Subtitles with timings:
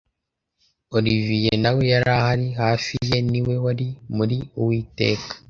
[0.97, 3.17] olivier nawe yari ahari, hafi ye.
[3.31, 5.31] ni we wari muri uwiteka